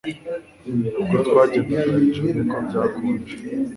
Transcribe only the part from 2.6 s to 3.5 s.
byakonje